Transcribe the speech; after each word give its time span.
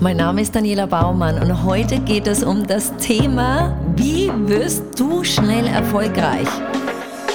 Mein 0.00 0.18
Name 0.18 0.42
ist 0.42 0.54
Daniela 0.54 0.86
Baumann 0.86 1.40
und 1.40 1.64
heute 1.64 1.98
geht 2.00 2.26
es 2.26 2.44
um 2.44 2.66
das 2.66 2.94
Thema, 2.98 3.78
wie 3.96 4.30
wirst 4.46 4.82
du 4.98 5.24
schnell 5.24 5.66
erfolgreich? 5.66 6.48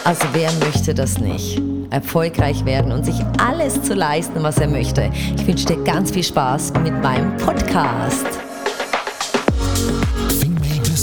Also 0.03 0.25
wer 0.33 0.51
möchte 0.65 0.93
das 0.93 1.17
nicht? 1.17 1.61
Erfolgreich 1.89 2.63
werden 2.63 2.91
und 2.91 3.03
sich 3.03 3.15
alles 3.39 3.81
zu 3.81 3.93
leisten, 3.95 4.43
was 4.43 4.57
er 4.59 4.67
möchte. 4.67 5.09
Ich 5.35 5.47
wünsche 5.47 5.65
dir 5.65 5.83
ganz 5.83 6.11
viel 6.11 6.23
Spaß 6.23 6.73
mit 6.83 6.93
meinem 7.01 7.35
Podcast. 7.37 8.27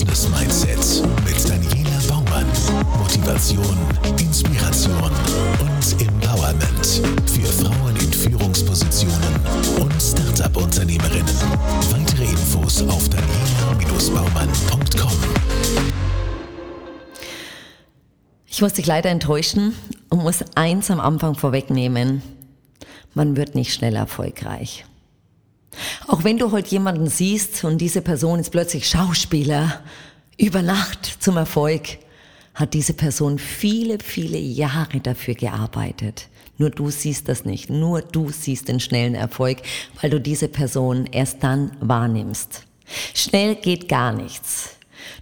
Business 0.08 0.28
Mindset 0.28 1.08
mit 1.24 1.48
Daniela 1.48 1.98
Baumann. 2.08 2.46
Motivation, 2.98 3.76
Ich 18.58 18.62
muss 18.62 18.72
dich 18.72 18.86
leider 18.86 19.08
enttäuschen 19.08 19.72
und 20.08 20.24
muss 20.24 20.42
eins 20.56 20.90
am 20.90 20.98
Anfang 20.98 21.36
vorwegnehmen. 21.36 22.22
Man 23.14 23.36
wird 23.36 23.54
nicht 23.54 23.72
schnell 23.72 23.94
erfolgreich. 23.94 24.84
Auch 26.08 26.24
wenn 26.24 26.38
du 26.38 26.50
heute 26.50 26.70
jemanden 26.70 27.06
siehst 27.06 27.62
und 27.62 27.78
diese 27.78 28.02
Person 28.02 28.40
ist 28.40 28.50
plötzlich 28.50 28.88
Schauspieler, 28.88 29.80
über 30.38 30.62
Nacht 30.62 31.06
zum 31.20 31.36
Erfolg, 31.36 31.98
hat 32.52 32.74
diese 32.74 32.94
Person 32.94 33.38
viele, 33.38 33.98
viele 34.02 34.38
Jahre 34.38 34.98
dafür 34.98 35.34
gearbeitet. 35.34 36.26
Nur 36.56 36.70
du 36.70 36.90
siehst 36.90 37.28
das 37.28 37.44
nicht. 37.44 37.70
Nur 37.70 38.02
du 38.02 38.30
siehst 38.30 38.66
den 38.66 38.80
schnellen 38.80 39.14
Erfolg, 39.14 39.58
weil 40.00 40.10
du 40.10 40.20
diese 40.20 40.48
Person 40.48 41.06
erst 41.12 41.44
dann 41.44 41.76
wahrnimmst. 41.78 42.64
Schnell 43.14 43.54
geht 43.54 43.88
gar 43.88 44.12
nichts. 44.12 44.70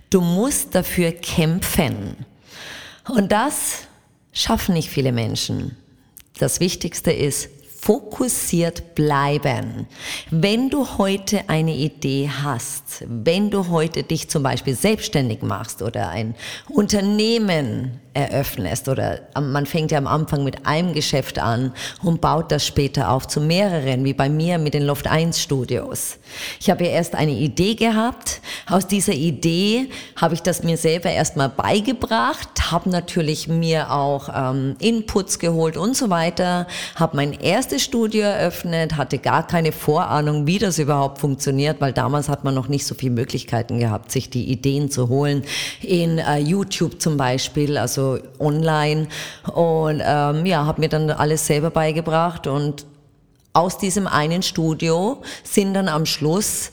Du 0.08 0.22
musst 0.22 0.74
dafür 0.74 1.12
kämpfen. 1.12 2.16
Und 3.08 3.32
das 3.32 3.86
schaffen 4.32 4.74
nicht 4.74 4.90
viele 4.90 5.12
Menschen. 5.12 5.76
Das 6.38 6.60
Wichtigste 6.60 7.12
ist, 7.12 7.48
fokussiert 7.86 8.96
bleiben. 8.96 9.86
Wenn 10.32 10.70
du 10.70 10.98
heute 10.98 11.48
eine 11.48 11.72
Idee 11.72 12.28
hast, 12.42 13.04
wenn 13.06 13.48
du 13.52 13.68
heute 13.68 14.02
dich 14.02 14.28
zum 14.28 14.42
Beispiel 14.42 14.74
selbstständig 14.74 15.42
machst 15.42 15.82
oder 15.82 16.08
ein 16.08 16.34
Unternehmen 16.68 18.00
eröffnest 18.16 18.88
oder 18.88 19.20
man 19.38 19.66
fängt 19.66 19.92
ja 19.92 19.98
am 19.98 20.06
Anfang 20.06 20.42
mit 20.42 20.66
einem 20.66 20.94
Geschäft 20.94 21.38
an 21.38 21.72
und 22.02 22.22
baut 22.22 22.50
das 22.50 22.66
später 22.66 23.10
auf 23.10 23.28
zu 23.28 23.40
mehreren, 23.40 24.04
wie 24.04 24.14
bei 24.14 24.30
mir 24.30 24.58
mit 24.58 24.72
den 24.72 24.84
Loft 24.84 25.06
1 25.06 25.40
Studios. 25.40 26.18
Ich 26.58 26.70
habe 26.70 26.84
ja 26.86 26.90
erst 26.90 27.14
eine 27.14 27.32
Idee 27.32 27.74
gehabt. 27.74 28.40
Aus 28.68 28.86
dieser 28.86 29.12
Idee 29.12 29.90
habe 30.16 30.34
ich 30.34 30.40
das 30.40 30.62
mir 30.62 30.78
selber 30.78 31.10
erstmal 31.10 31.50
beigebracht, 31.50 32.48
habe 32.72 32.88
natürlich 32.88 33.48
mir 33.48 33.92
auch 33.92 34.30
ähm, 34.34 34.76
Inputs 34.78 35.38
geholt 35.38 35.76
und 35.76 35.94
so 35.94 36.08
weiter, 36.08 36.66
habe 36.94 37.16
mein 37.16 37.34
erstes 37.34 37.75
Studio 37.78 38.22
eröffnet, 38.22 38.96
hatte 38.96 39.18
gar 39.18 39.46
keine 39.46 39.72
Vorahnung, 39.72 40.46
wie 40.46 40.58
das 40.58 40.78
überhaupt 40.78 41.18
funktioniert, 41.18 41.80
weil 41.80 41.92
damals 41.92 42.28
hat 42.28 42.44
man 42.44 42.54
noch 42.54 42.68
nicht 42.68 42.86
so 42.86 42.94
viele 42.94 43.12
Möglichkeiten 43.12 43.78
gehabt, 43.78 44.10
sich 44.12 44.30
die 44.30 44.50
Ideen 44.50 44.90
zu 44.90 45.08
holen. 45.08 45.42
In 45.82 46.18
äh, 46.18 46.38
YouTube 46.38 47.00
zum 47.00 47.16
Beispiel, 47.16 47.78
also 47.78 48.18
online. 48.38 49.08
Und 49.52 50.02
ähm, 50.04 50.46
ja, 50.46 50.66
habe 50.66 50.80
mir 50.80 50.88
dann 50.88 51.10
alles 51.10 51.46
selber 51.46 51.70
beigebracht. 51.70 52.46
Und 52.46 52.86
aus 53.52 53.78
diesem 53.78 54.06
einen 54.06 54.42
Studio 54.42 55.22
sind 55.42 55.74
dann 55.74 55.88
am 55.88 56.06
Schluss 56.06 56.70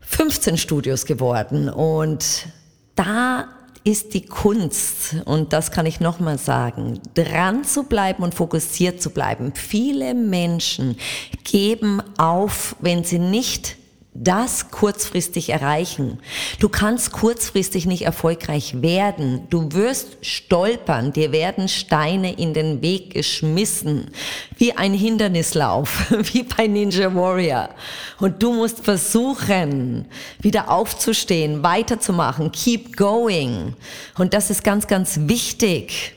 15 0.00 0.56
Studios 0.56 1.04
geworden. 1.04 1.68
Und 1.68 2.46
da 2.94 3.48
ist 3.86 4.14
die 4.14 4.26
Kunst, 4.26 5.14
und 5.26 5.52
das 5.52 5.70
kann 5.70 5.86
ich 5.86 6.00
nochmal 6.00 6.38
sagen, 6.38 7.00
dran 7.14 7.62
zu 7.62 7.84
bleiben 7.84 8.24
und 8.24 8.34
fokussiert 8.34 9.00
zu 9.00 9.10
bleiben. 9.10 9.52
Viele 9.54 10.12
Menschen 10.12 10.96
geben 11.44 12.02
auf, 12.18 12.74
wenn 12.80 13.04
sie 13.04 13.20
nicht 13.20 13.76
das 14.22 14.70
kurzfristig 14.70 15.50
erreichen. 15.50 16.18
Du 16.58 16.68
kannst 16.68 17.12
kurzfristig 17.12 17.86
nicht 17.86 18.02
erfolgreich 18.02 18.82
werden. 18.82 19.46
Du 19.50 19.72
wirst 19.72 20.24
stolpern, 20.24 21.12
dir 21.12 21.32
werden 21.32 21.68
Steine 21.68 22.32
in 22.34 22.54
den 22.54 22.82
Weg 22.82 23.14
geschmissen, 23.14 24.10
wie 24.56 24.72
ein 24.72 24.94
Hindernislauf, 24.94 26.10
wie 26.32 26.42
bei 26.42 26.66
Ninja 26.66 27.14
Warrior. 27.14 27.70
Und 28.18 28.42
du 28.42 28.52
musst 28.52 28.84
versuchen, 28.84 30.06
wieder 30.40 30.70
aufzustehen, 30.70 31.62
weiterzumachen, 31.62 32.52
keep 32.52 32.96
going. 32.96 33.74
Und 34.18 34.34
das 34.34 34.50
ist 34.50 34.64
ganz, 34.64 34.86
ganz 34.86 35.20
wichtig. 35.22 36.14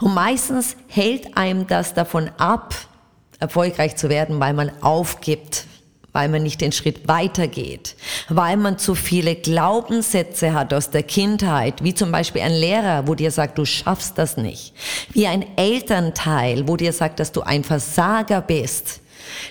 Und 0.00 0.14
meistens 0.14 0.76
hält 0.88 1.36
einem 1.36 1.66
das 1.66 1.94
davon 1.94 2.30
ab, 2.38 2.74
erfolgreich 3.38 3.96
zu 3.96 4.08
werden, 4.08 4.40
weil 4.40 4.54
man 4.54 4.70
aufgibt 4.82 5.66
weil 6.16 6.30
man 6.30 6.44
nicht 6.44 6.62
den 6.62 6.72
Schritt 6.72 7.08
weitergeht, 7.08 7.94
weil 8.30 8.56
man 8.56 8.78
zu 8.78 8.94
viele 8.94 9.34
Glaubenssätze 9.34 10.54
hat 10.54 10.72
aus 10.72 10.88
der 10.88 11.02
Kindheit, 11.02 11.84
wie 11.84 11.92
zum 11.92 12.10
Beispiel 12.10 12.40
ein 12.40 12.54
Lehrer, 12.54 13.06
wo 13.06 13.14
dir 13.14 13.30
sagt, 13.30 13.58
du 13.58 13.66
schaffst 13.66 14.16
das 14.16 14.38
nicht, 14.38 14.72
wie 15.10 15.26
ein 15.26 15.44
Elternteil, 15.58 16.66
wo 16.68 16.78
dir 16.78 16.94
sagt, 16.94 17.20
dass 17.20 17.32
du 17.32 17.42
ein 17.42 17.64
Versager 17.64 18.40
bist. 18.40 19.02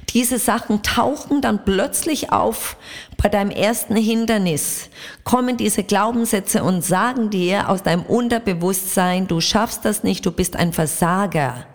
Diese 0.09 0.39
Sachen 0.39 0.81
tauchen 0.81 1.39
dann 1.39 1.65
plötzlich 1.65 2.31
auf 2.31 2.77
bei 3.15 3.29
deinem 3.29 3.51
ersten 3.51 3.95
Hindernis, 3.95 4.89
kommen 5.23 5.57
diese 5.57 5.83
Glaubenssätze 5.83 6.63
und 6.63 6.83
sagen 6.83 7.29
dir 7.29 7.69
aus 7.69 7.83
deinem 7.83 8.07
Unterbewusstsein, 8.07 9.27
du 9.27 9.39
schaffst 9.39 9.85
das 9.85 10.01
nicht, 10.01 10.25
du 10.25 10.31
bist 10.31 10.55
ein 10.55 10.73
Versager. 10.73 11.67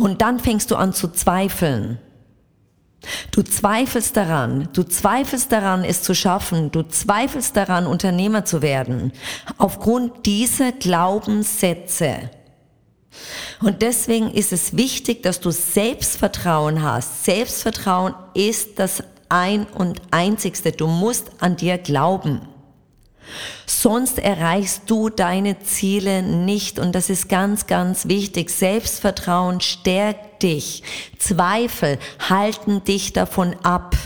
Und 0.00 0.20
dann 0.20 0.40
fängst 0.40 0.72
du 0.72 0.74
an 0.74 0.92
zu 0.92 1.06
zweifeln. 1.12 2.00
Du 3.38 3.44
zweifelst 3.44 4.16
daran, 4.16 4.68
du 4.72 4.82
zweifelst 4.82 5.52
daran, 5.52 5.84
es 5.84 6.02
zu 6.02 6.12
schaffen, 6.12 6.72
du 6.72 6.82
zweifelst 6.82 7.56
daran, 7.56 7.86
Unternehmer 7.86 8.44
zu 8.44 8.62
werden, 8.62 9.12
aufgrund 9.58 10.26
dieser 10.26 10.72
Glaubenssätze. 10.72 12.30
Und 13.62 13.80
deswegen 13.80 14.32
ist 14.32 14.52
es 14.52 14.76
wichtig, 14.76 15.22
dass 15.22 15.38
du 15.38 15.52
Selbstvertrauen 15.52 16.82
hast. 16.82 17.26
Selbstvertrauen 17.26 18.12
ist 18.34 18.80
das 18.80 19.04
ein 19.28 19.66
und 19.66 20.02
einzigste. 20.10 20.72
Du 20.72 20.88
musst 20.88 21.30
an 21.38 21.54
dir 21.54 21.78
glauben. 21.78 22.40
Sonst 23.66 24.18
erreichst 24.18 24.82
du 24.86 25.08
deine 25.08 25.60
Ziele 25.60 26.22
nicht 26.22 26.78
und 26.78 26.94
das 26.94 27.10
ist 27.10 27.28
ganz, 27.28 27.66
ganz 27.66 28.08
wichtig. 28.08 28.50
Selbstvertrauen 28.50 29.60
stärkt 29.60 30.42
dich. 30.42 30.82
Zweifel 31.18 31.98
halten 32.28 32.84
dich 32.84 33.12
davon 33.12 33.54
ab. 33.62 33.96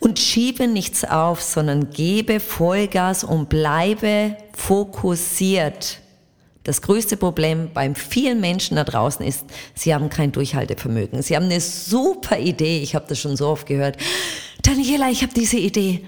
Und 0.00 0.18
schiebe 0.18 0.66
nichts 0.66 1.04
auf, 1.04 1.40
sondern 1.40 1.90
gebe 1.90 2.40
Vollgas 2.40 3.24
und 3.24 3.48
bleibe 3.48 4.36
fokussiert. 4.52 6.00
Das 6.64 6.80
größte 6.80 7.18
Problem 7.18 7.70
bei 7.74 7.94
vielen 7.94 8.40
Menschen 8.40 8.76
da 8.76 8.84
draußen 8.84 9.24
ist, 9.24 9.44
sie 9.74 9.94
haben 9.94 10.08
kein 10.08 10.32
Durchhaltevermögen. 10.32 11.22
Sie 11.22 11.36
haben 11.36 11.44
eine 11.44 11.60
super 11.60 12.38
Idee, 12.38 12.80
ich 12.80 12.94
habe 12.94 13.04
das 13.06 13.18
schon 13.18 13.36
so 13.36 13.48
oft 13.48 13.66
gehört. 13.66 13.98
Daniela, 14.62 15.10
ich 15.10 15.22
habe 15.22 15.34
diese 15.34 15.58
Idee. 15.58 16.06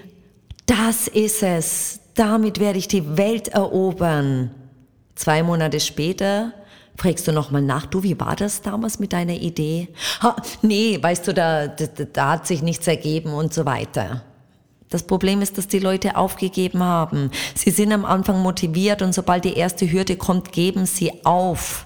Das 0.67 1.07
ist 1.07 1.41
es. 1.41 1.99
Damit 2.13 2.59
werde 2.59 2.77
ich 2.77 2.87
die 2.87 3.17
Welt 3.17 3.47
erobern. 3.47 4.51
Zwei 5.15 5.41
Monate 5.41 5.79
später 5.79 6.53
fragst 6.95 7.27
du 7.27 7.31
nochmal 7.31 7.61
nach, 7.61 7.85
du, 7.85 8.03
wie 8.03 8.19
war 8.19 8.35
das 8.35 8.61
damals 8.61 8.99
mit 8.99 9.13
deiner 9.13 9.33
Idee? 9.33 9.89
Ha, 10.21 10.35
nee, 10.61 10.99
weißt 11.01 11.27
du, 11.27 11.33
da, 11.33 11.67
da, 11.67 11.85
da 12.11 12.31
hat 12.31 12.47
sich 12.47 12.61
nichts 12.61 12.87
ergeben 12.87 13.33
und 13.33 13.53
so 13.53 13.65
weiter. 13.65 14.23
Das 14.89 15.03
Problem 15.03 15.41
ist, 15.41 15.57
dass 15.57 15.67
die 15.67 15.79
Leute 15.79 16.15
aufgegeben 16.15 16.81
haben. 16.81 17.31
Sie 17.55 17.71
sind 17.71 17.91
am 17.91 18.05
Anfang 18.05 18.41
motiviert 18.41 19.01
und 19.01 19.13
sobald 19.13 19.45
die 19.45 19.55
erste 19.55 19.91
Hürde 19.91 20.15
kommt, 20.15 20.51
geben 20.51 20.85
sie 20.85 21.25
auf. 21.25 21.85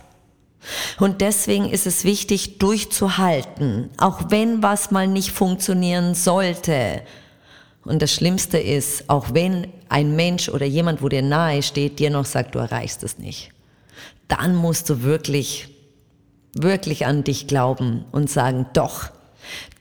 Und 0.99 1.21
deswegen 1.21 1.69
ist 1.69 1.87
es 1.87 2.03
wichtig, 2.03 2.59
durchzuhalten, 2.59 3.89
auch 3.97 4.25
wenn 4.29 4.61
was 4.61 4.91
mal 4.91 5.07
nicht 5.07 5.31
funktionieren 5.31 6.13
sollte. 6.13 7.01
Und 7.83 8.01
das 8.01 8.13
Schlimmste 8.13 8.57
ist, 8.59 9.09
auch 9.09 9.33
wenn 9.33 9.67
ein 9.89 10.15
Mensch 10.15 10.49
oder 10.49 10.65
jemand, 10.65 11.01
wo 11.01 11.09
dir 11.09 11.21
nahe 11.21 11.63
steht, 11.63 11.99
dir 11.99 12.09
noch 12.09 12.25
sagt, 12.25 12.55
du 12.55 12.59
erreichst 12.59 13.03
es 13.03 13.17
nicht, 13.17 13.51
dann 14.27 14.55
musst 14.55 14.89
du 14.89 15.03
wirklich, 15.03 15.67
wirklich 16.53 17.05
an 17.05 17.23
dich 17.23 17.47
glauben 17.47 18.05
und 18.11 18.29
sagen, 18.29 18.67
doch, 18.73 19.09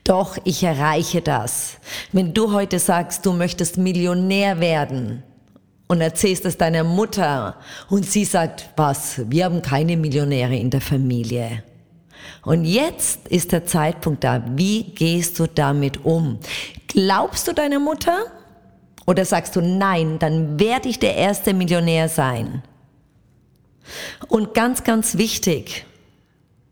doch, 0.03 0.37
ich 0.43 0.63
erreiche 0.63 1.21
das. 1.21 1.77
Wenn 2.11 2.33
du 2.33 2.51
heute 2.51 2.79
sagst, 2.79 3.25
du 3.25 3.33
möchtest 3.33 3.77
Millionär 3.77 4.59
werden 4.59 5.23
und 5.87 6.01
erzählst 6.01 6.45
es 6.45 6.57
deiner 6.57 6.83
Mutter 6.83 7.57
und 7.89 8.05
sie 8.05 8.25
sagt, 8.25 8.69
was, 8.75 9.21
wir 9.29 9.45
haben 9.45 9.61
keine 9.61 9.95
Millionäre 9.95 10.55
in 10.55 10.71
der 10.71 10.81
Familie. 10.81 11.63
Und 12.43 12.65
jetzt 12.65 13.27
ist 13.27 13.51
der 13.51 13.65
Zeitpunkt 13.65 14.23
da. 14.23 14.43
Wie 14.55 14.83
gehst 14.83 15.39
du 15.39 15.47
damit 15.47 16.05
um? 16.05 16.39
Glaubst 16.87 17.47
du 17.47 17.53
deiner 17.53 17.79
Mutter? 17.79 18.25
Oder 19.05 19.25
sagst 19.25 19.55
du, 19.55 19.61
nein, 19.61 20.19
dann 20.19 20.59
werde 20.59 20.89
ich 20.89 20.99
der 20.99 21.15
erste 21.15 21.53
Millionär 21.53 22.09
sein? 22.09 22.63
Und 24.27 24.53
ganz, 24.53 24.83
ganz 24.83 25.17
wichtig, 25.17 25.85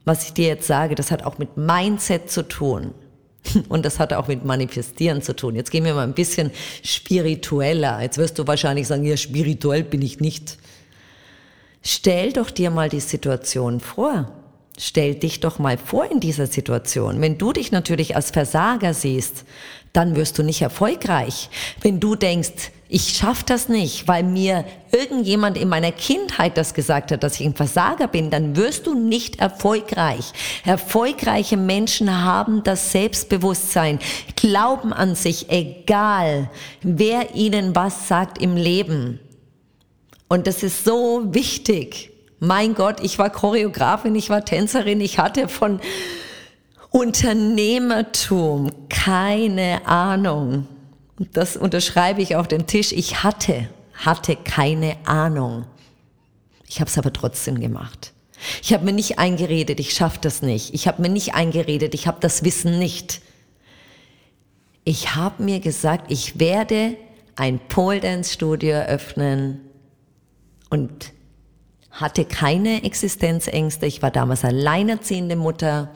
was 0.05 0.25
ich 0.25 0.33
dir 0.33 0.47
jetzt 0.47 0.67
sage, 0.67 0.95
das 0.95 1.11
hat 1.11 1.23
auch 1.23 1.37
mit 1.37 1.57
Mindset 1.57 2.31
zu 2.31 2.47
tun. 2.47 2.93
Und 3.69 3.85
das 3.85 3.99
hat 3.99 4.13
auch 4.13 4.27
mit 4.27 4.45
Manifestieren 4.45 5.21
zu 5.21 5.35
tun. 5.35 5.55
Jetzt 5.55 5.71
gehen 5.71 5.85
wir 5.85 5.93
mal 5.93 6.03
ein 6.03 6.13
bisschen 6.13 6.51
spiritueller. 6.83 8.01
Jetzt 8.01 8.17
wirst 8.17 8.37
du 8.39 8.47
wahrscheinlich 8.47 8.87
sagen, 8.87 9.03
ja, 9.05 9.17
spirituell 9.17 9.83
bin 9.83 10.01
ich 10.01 10.19
nicht. 10.19 10.57
Stell 11.81 12.33
doch 12.33 12.51
dir 12.51 12.69
mal 12.69 12.89
die 12.89 12.99
Situation 12.99 13.79
vor. 13.79 14.31
Stell 14.81 15.15
dich 15.15 15.41
doch 15.41 15.59
mal 15.59 15.77
vor 15.77 16.09
in 16.09 16.21
dieser 16.21 16.47
Situation. 16.47 17.19
Wenn 17.19 17.37
du 17.37 17.51
dich 17.51 17.73
natürlich 17.73 18.15
als 18.15 18.31
Versager 18.31 18.93
siehst, 18.93 19.43
dann 19.91 20.15
wirst 20.15 20.37
du 20.37 20.43
nicht 20.43 20.61
erfolgreich. 20.61 21.49
Wenn 21.81 21.99
du 21.99 22.15
denkst, 22.15 22.71
ich 22.87 23.09
schaff 23.09 23.43
das 23.43 23.67
nicht, 23.67 24.07
weil 24.07 24.23
mir 24.23 24.63
irgendjemand 24.93 25.57
in 25.57 25.67
meiner 25.67 25.91
Kindheit 25.91 26.57
das 26.57 26.73
gesagt 26.73 27.11
hat, 27.11 27.23
dass 27.23 27.41
ich 27.41 27.45
ein 27.45 27.55
Versager 27.55 28.07
bin, 28.07 28.29
dann 28.29 28.55
wirst 28.55 28.87
du 28.87 28.95
nicht 28.95 29.41
erfolgreich. 29.41 30.31
Erfolgreiche 30.63 31.57
Menschen 31.57 32.23
haben 32.23 32.63
das 32.63 32.93
Selbstbewusstsein, 32.93 33.99
glauben 34.37 34.93
an 34.93 35.13
sich, 35.13 35.49
egal 35.49 36.49
wer 36.81 37.35
ihnen 37.35 37.75
was 37.75 38.07
sagt 38.07 38.41
im 38.41 38.55
Leben. 38.55 39.19
Und 40.29 40.47
das 40.47 40.63
ist 40.63 40.85
so 40.85 41.25
wichtig. 41.33 42.11
Mein 42.39 42.73
Gott, 42.73 43.01
ich 43.01 43.19
war 43.19 43.29
Choreografin, 43.29 44.15
ich 44.15 44.29
war 44.29 44.45
Tänzerin, 44.45 45.01
ich 45.01 45.19
hatte 45.19 45.49
von 45.49 45.81
Unternehmertum 46.89 48.71
keine 48.89 49.85
Ahnung. 49.85 50.67
Das 51.33 51.57
unterschreibe 51.57 52.21
ich 52.21 52.35
auf 52.35 52.47
den 52.47 52.65
Tisch. 52.65 52.93
Ich 52.93 53.23
hatte, 53.23 53.69
hatte 53.93 54.35
keine 54.37 54.95
Ahnung. 55.05 55.65
Ich 56.67 56.79
habe 56.79 56.89
es 56.89 56.97
aber 56.97 57.11
trotzdem 57.11 57.59
gemacht. 57.59 58.13
Ich 58.61 58.73
habe 58.73 58.85
mir 58.85 58.93
nicht 58.93 59.19
eingeredet, 59.19 59.79
ich 59.81 59.93
schaffe 59.93 60.19
das 60.21 60.41
nicht. 60.41 60.73
Ich 60.73 60.87
habe 60.87 61.01
mir 61.01 61.09
nicht 61.09 61.35
eingeredet, 61.35 61.93
ich 61.93 62.07
habe 62.07 62.19
das 62.21 62.43
Wissen 62.43 62.79
nicht. 62.79 63.21
Ich 64.85 65.15
habe 65.15 65.43
mir 65.43 65.59
gesagt, 65.59 66.09
ich 66.09 66.39
werde 66.39 66.95
ein 67.35 67.59
Pole 67.59 67.99
Dance 67.99 68.33
Studio 68.33 68.71
eröffnen 68.71 69.59
und 70.69 71.11
hatte 71.99 72.25
keine 72.25 72.83
Existenzängste. 72.83 73.85
Ich 73.85 74.01
war 74.01 74.11
damals 74.11 74.45
alleinerziehende 74.45 75.35
Mutter 75.35 75.89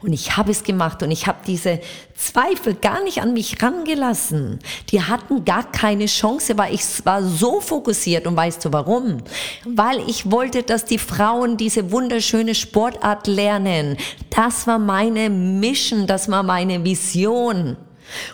und 0.00 0.12
ich 0.12 0.36
habe 0.36 0.50
es 0.50 0.62
gemacht 0.62 1.02
und 1.02 1.10
ich 1.10 1.26
habe 1.26 1.38
diese 1.46 1.80
Zweifel 2.14 2.74
gar 2.74 3.02
nicht 3.02 3.20
an 3.20 3.32
mich 3.32 3.62
rangelassen. 3.62 4.58
Die 4.90 5.02
hatten 5.02 5.44
gar 5.44 5.70
keine 5.70 6.06
Chance, 6.06 6.56
weil 6.56 6.74
ich 6.74 6.84
war 7.04 7.22
so 7.22 7.60
fokussiert 7.60 8.26
und 8.26 8.36
weißt 8.36 8.64
du 8.64 8.72
warum? 8.72 9.18
Weil 9.64 9.98
ich 10.08 10.30
wollte, 10.30 10.62
dass 10.62 10.84
die 10.84 10.98
Frauen 10.98 11.56
diese 11.56 11.90
wunderschöne 11.90 12.54
Sportart 12.54 13.26
lernen. 13.26 13.96
Das 14.30 14.66
war 14.66 14.78
meine 14.78 15.30
Mission, 15.30 16.06
das 16.06 16.30
war 16.30 16.42
meine 16.42 16.84
Vision. 16.84 17.76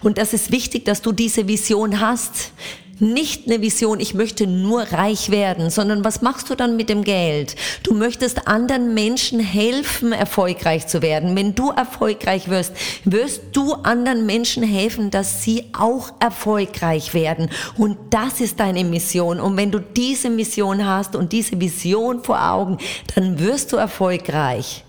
Und 0.02 0.18
das 0.18 0.32
ist 0.32 0.50
wichtig, 0.50 0.84
dass 0.84 1.00
du 1.00 1.12
diese 1.12 1.46
Vision 1.46 2.00
hast 2.00 2.52
nicht 3.00 3.47
eine 3.47 3.62
Vision, 3.62 4.00
ich 4.00 4.14
möchte 4.14 4.47
nur 4.47 4.82
reich 4.82 5.31
werden, 5.31 5.70
sondern 5.70 6.05
was 6.05 6.23
machst 6.23 6.50
du 6.50 6.55
dann 6.55 6.76
mit 6.76 6.88
dem 6.88 7.05
Geld? 7.05 7.56
Du 7.82 7.94
möchtest 7.94 8.47
anderen 8.47 8.94
Menschen 8.94 9.41
helfen, 9.41 10.12
erfolgreich 10.12 10.87
zu 10.87 11.02
werden. 11.02 11.37
Wenn 11.37 11.55
du 11.55 11.70
erfolgreich 11.70 12.49
wirst, 12.49 12.73
wirst 13.05 13.43
du 13.52 13.75
anderen 13.75 14.26
Menschen 14.26 14.62
helfen, 14.62 15.11
dass 15.11 15.43
sie 15.43 15.64
auch 15.73 16.12
erfolgreich 16.20 17.14
werden. 17.14 17.50
Und 17.76 17.97
das 18.11 18.41
ist 18.41 18.61
deine 18.61 18.85
Mission. 18.85 19.41
Und 19.41 19.56
wenn 19.56 19.70
du 19.70 19.81
diese 19.81 20.31
Mission 20.31 20.87
hast 20.87 21.17
und 21.17 21.32
diese 21.32 21.61
Vision 21.61 22.23
vor 22.23 22.43
Augen, 22.50 22.79
dann 23.14 23.38
wirst 23.38 23.73
du 23.73 23.76
erfolgreich. 23.76 24.85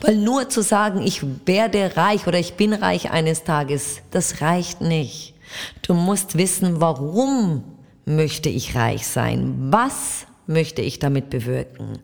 Weil 0.00 0.16
nur 0.16 0.48
zu 0.48 0.62
sagen, 0.62 1.02
ich 1.02 1.22
werde 1.46 1.96
reich 1.96 2.26
oder 2.26 2.38
ich 2.38 2.54
bin 2.54 2.72
reich 2.72 3.10
eines 3.10 3.44
Tages, 3.44 3.98
das 4.10 4.40
reicht 4.40 4.80
nicht. 4.80 5.34
Du 5.82 5.94
musst 5.94 6.36
wissen, 6.36 6.80
warum 6.80 7.64
möchte 8.04 8.48
ich 8.48 8.74
reich 8.74 9.06
sein? 9.06 9.54
Was 9.70 10.26
möchte 10.46 10.82
ich 10.82 10.98
damit 10.98 11.30
bewirken? 11.30 11.98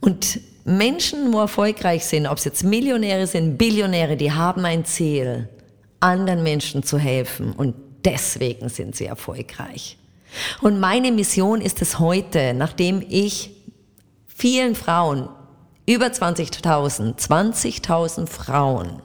Und 0.00 0.40
Menschen, 0.64 1.32
wo 1.32 1.40
erfolgreich 1.40 2.04
sind, 2.04 2.26
ob 2.26 2.38
es 2.38 2.44
jetzt 2.44 2.64
Millionäre 2.64 3.26
sind, 3.26 3.58
Billionäre, 3.58 4.16
die 4.16 4.32
haben 4.32 4.64
ein 4.64 4.84
Ziel, 4.84 5.48
anderen 6.00 6.42
Menschen 6.42 6.82
zu 6.82 6.98
helfen 6.98 7.52
und 7.52 7.74
deswegen 8.04 8.68
sind 8.68 8.96
sie 8.96 9.06
erfolgreich. 9.06 9.98
Und 10.60 10.80
meine 10.80 11.12
Mission 11.12 11.60
ist 11.60 11.82
es 11.82 11.98
heute, 11.98 12.54
nachdem 12.54 13.04
ich 13.08 13.50
vielen 14.26 14.74
Frauen, 14.74 15.28
über 15.86 16.06
20.000, 16.06 17.18
20.000 17.18 18.26
Frauen, 18.28 19.02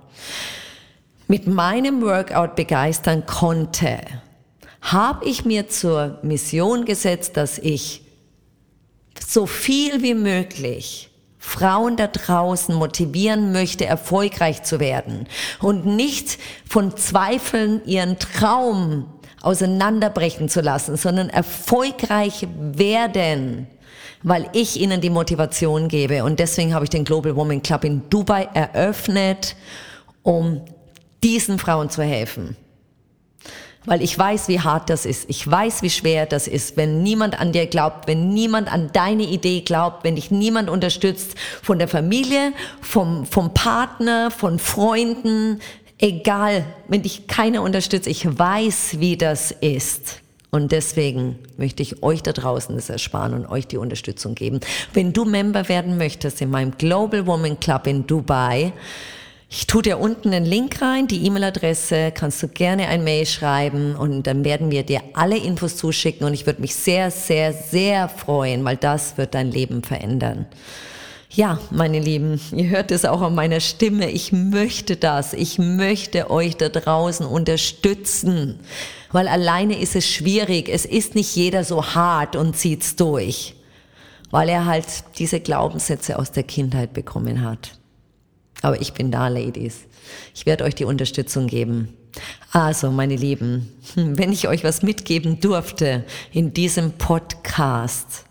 mit 1.27 1.47
meinem 1.47 2.01
Workout 2.01 2.55
begeistern 2.55 3.25
konnte, 3.25 3.99
habe 4.81 5.25
ich 5.25 5.45
mir 5.45 5.67
zur 5.67 6.19
Mission 6.21 6.85
gesetzt, 6.85 7.37
dass 7.37 7.57
ich 7.57 8.01
so 9.25 9.45
viel 9.45 10.03
wie 10.03 10.13
möglich 10.13 11.09
Frauen 11.39 11.95
da 11.95 12.07
draußen 12.07 12.73
motivieren 12.75 13.51
möchte, 13.51 13.85
erfolgreich 13.85 14.63
zu 14.63 14.79
werden 14.79 15.27
und 15.61 15.85
nicht 15.85 16.37
von 16.67 16.97
Zweifeln 16.97 17.81
ihren 17.85 18.17
Traum 18.19 19.05
auseinanderbrechen 19.41 20.49
zu 20.49 20.61
lassen, 20.61 20.97
sondern 20.97 21.29
erfolgreich 21.29 22.47
werden, 22.59 23.67
weil 24.23 24.49
ich 24.53 24.81
ihnen 24.81 25.01
die 25.01 25.11
Motivation 25.11 25.87
gebe. 25.87 26.23
Und 26.23 26.39
deswegen 26.39 26.73
habe 26.73 26.85
ich 26.85 26.89
den 26.89 27.05
Global 27.05 27.35
Woman 27.35 27.61
Club 27.61 27.83
in 27.83 28.09
Dubai 28.09 28.49
eröffnet, 28.53 29.55
um 30.23 30.61
diesen 31.25 31.57
Frauen 31.57 31.89
zu 31.89 32.03
helfen. 32.03 32.55
Weil 33.85 34.01
ich 34.01 34.17
weiß, 34.17 34.47
wie 34.47 34.59
hart 34.59 34.89
das 34.89 35.05
ist. 35.05 35.27
Ich 35.27 35.49
weiß, 35.49 35.81
wie 35.81 35.89
schwer 35.89 36.25
das 36.27 36.47
ist, 36.47 36.77
wenn 36.77 37.01
niemand 37.01 37.39
an 37.39 37.51
dir 37.51 37.65
glaubt, 37.65 38.07
wenn 38.07 38.29
niemand 38.29 38.71
an 38.71 38.91
deine 38.93 39.23
Idee 39.23 39.61
glaubt, 39.61 40.03
wenn 40.03 40.15
dich 40.15 40.29
niemand 40.31 40.69
unterstützt 40.69 41.35
von 41.61 41.79
der 41.79 41.87
Familie, 41.87 42.53
vom, 42.81 43.25
vom 43.25 43.53
Partner, 43.53 44.29
von 44.29 44.59
Freunden, 44.59 45.59
egal, 45.99 46.63
wenn 46.87 47.01
dich 47.01 47.27
keiner 47.27 47.63
unterstützt. 47.63 48.07
Ich 48.07 48.25
weiß, 48.37 48.99
wie 48.99 49.17
das 49.17 49.51
ist. 49.51 50.21
Und 50.51 50.71
deswegen 50.71 51.39
möchte 51.57 51.81
ich 51.81 52.03
euch 52.03 52.21
da 52.23 52.33
draußen 52.33 52.75
das 52.75 52.89
ersparen 52.89 53.33
und 53.33 53.45
euch 53.47 53.67
die 53.67 53.77
Unterstützung 53.77 54.35
geben. 54.35 54.59
Wenn 54.93 55.11
du 55.11 55.25
Member 55.25 55.69
werden 55.69 55.97
möchtest 55.97 56.39
in 56.41 56.51
meinem 56.51 56.77
Global 56.77 57.25
Woman 57.25 57.59
Club 57.59 57.87
in 57.87 58.07
Dubai, 58.07 58.73
ich 59.57 59.67
tue 59.67 59.81
dir 59.81 59.99
unten 59.99 60.33
einen 60.33 60.45
Link 60.45 60.81
rein, 60.81 61.07
die 61.07 61.25
E-Mail-Adresse, 61.25 62.11
kannst 62.11 62.43
du 62.43 62.49
gerne 62.49 62.89
ein 62.89 63.05
Mail 63.05 63.25
schreiben 63.25 63.95
und 63.95 64.27
dann 64.27 64.43
werden 64.43 64.69
wir 64.69 64.83
dir 64.83 64.99
alle 65.13 65.37
Infos 65.37 65.77
zuschicken 65.77 66.27
und 66.27 66.33
ich 66.33 66.45
würde 66.45 66.59
mich 66.59 66.75
sehr, 66.75 67.09
sehr, 67.09 67.53
sehr 67.53 68.09
freuen, 68.09 68.65
weil 68.65 68.75
das 68.75 69.17
wird 69.17 69.33
dein 69.33 69.49
Leben 69.49 69.81
verändern. 69.81 70.45
Ja, 71.29 71.57
meine 71.71 71.99
Lieben, 71.99 72.41
ihr 72.51 72.67
hört 72.67 72.91
es 72.91 73.05
auch 73.05 73.21
an 73.21 73.33
meiner 73.33 73.61
Stimme. 73.61 74.11
Ich 74.11 74.33
möchte 74.33 74.97
das. 74.97 75.31
Ich 75.31 75.57
möchte 75.57 76.29
euch 76.29 76.57
da 76.57 76.67
draußen 76.67 77.25
unterstützen, 77.25 78.59
weil 79.13 79.29
alleine 79.29 79.79
ist 79.79 79.95
es 79.95 80.05
schwierig. 80.05 80.67
Es 80.67 80.83
ist 80.83 81.15
nicht 81.15 81.33
jeder 81.33 81.63
so 81.63 81.95
hart 81.95 82.35
und 82.35 82.57
zieht's 82.57 82.97
durch, 82.97 83.55
weil 84.31 84.49
er 84.49 84.65
halt 84.65 84.85
diese 85.17 85.39
Glaubenssätze 85.39 86.19
aus 86.19 86.33
der 86.33 86.43
Kindheit 86.43 86.91
bekommen 86.91 87.41
hat. 87.41 87.71
Aber 88.61 88.81
ich 88.81 88.93
bin 88.93 89.11
da, 89.11 89.27
Ladies. 89.27 89.81
Ich 90.33 90.45
werde 90.45 90.63
euch 90.63 90.75
die 90.75 90.85
Unterstützung 90.85 91.47
geben. 91.47 91.89
Also, 92.51 92.91
meine 92.91 93.15
Lieben, 93.15 93.71
wenn 93.95 94.31
ich 94.31 94.47
euch 94.47 94.63
was 94.63 94.81
mitgeben 94.81 95.39
durfte 95.39 96.03
in 96.31 96.53
diesem 96.53 96.93
Podcast 96.93 98.25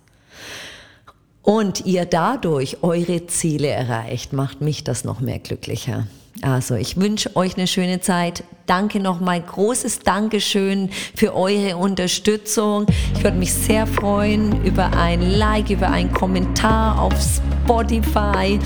und 1.43 1.85
ihr 1.85 2.07
dadurch 2.07 2.83
eure 2.83 3.27
Ziele 3.27 3.69
erreicht, 3.69 4.33
macht 4.33 4.61
mich 4.61 4.85
das 4.85 5.05
noch 5.05 5.21
mehr 5.21 5.39
glücklicher. 5.39 6.07
Also, 6.43 6.75
ich 6.75 6.97
wünsche 6.97 7.37
euch 7.37 7.57
eine 7.57 7.67
schöne 7.67 8.01
Zeit. 8.01 8.45
Danke 8.67 8.99
nochmal, 8.99 9.41
großes 9.41 10.01
Dankeschön 10.01 10.91
für 11.15 11.35
eure 11.35 11.77
Unterstützung. 11.77 12.87
Ich 13.15 13.23
würde 13.23 13.37
mich 13.37 13.53
sehr 13.53 13.87
freuen 13.87 14.65
über 14.65 14.97
ein 14.97 15.21
Like, 15.21 15.71
über 15.71 15.91
einen 15.91 16.13
Kommentar 16.13 17.01
auf 17.01 17.15
Spotify 17.15 18.59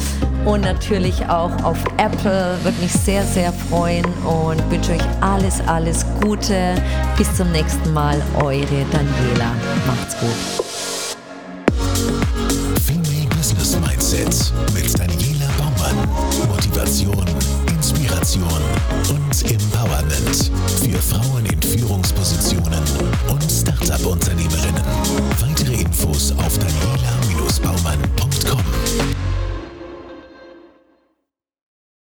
und 0.45 0.61
natürlich 0.63 1.29
auch 1.29 1.53
auf 1.65 1.79
Apple. 1.97 2.57
Würde 2.63 2.79
mich 2.81 2.93
sehr, 2.93 3.25
sehr 3.25 3.53
freuen 3.53 4.05
und 4.25 4.71
wünsche 4.71 4.93
euch 4.93 5.03
alles, 5.21 5.61
alles 5.67 6.07
Gute. 6.21 6.75
Bis 7.17 7.35
zum 7.37 7.51
nächsten 7.53 7.93
Mal, 7.93 8.21
eure 8.37 8.85
Daniela. 8.93 9.53
Macht's 9.87 10.17
gut. 10.19 10.31
Female 12.87 13.27
Business 13.37 13.77
Mindset 13.81 14.53
mit 14.75 14.99
Daniela 14.99 15.49
Baumann. 15.59 15.97
Motivation, 16.49 17.25
Inspiration 17.71 18.63
und 19.11 19.51
Empowerment 19.51 20.51
für 20.81 20.99
Frauen 20.99 21.45
in 21.47 21.61
Führungspositionen 21.63 22.83
und 23.29 23.45
Startup-Unternehmerinnen. 23.51 24.83
Weitere 25.41 25.81
Infos 25.83 26.33
auf 26.39 26.59
daniela-baumann.com. 26.59 28.65